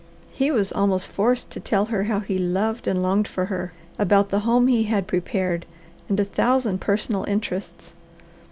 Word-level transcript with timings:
He 0.31 0.49
was 0.49 0.71
almost 0.71 1.07
forced 1.07 1.51
to 1.51 1.59
tell 1.59 1.85
her 1.85 2.05
how 2.05 2.21
he 2.21 2.39
loved 2.39 2.87
and 2.87 3.03
longed 3.03 3.27
for 3.27 3.45
her; 3.45 3.71
about 3.99 4.29
the 4.29 4.39
home 4.39 4.65
he 4.65 4.85
had 4.85 5.05
prepared; 5.05 5.67
of 6.09 6.19
a 6.19 6.25
thousand 6.25 6.81
personal 6.81 7.23
interests. 7.25 7.93